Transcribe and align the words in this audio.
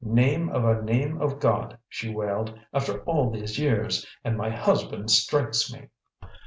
"Name 0.03 0.49
of 0.49 0.65
a 0.65 0.81
name 0.81 1.21
of 1.21 1.39
God!" 1.39 1.77
she 1.87 2.09
wailed. 2.11 2.57
"After 2.73 3.03
all 3.03 3.29
these 3.29 3.59
years! 3.59 4.03
And 4.23 4.35
my 4.35 4.49
husband 4.49 5.11
strikes 5.11 5.71
me!" 5.71 5.89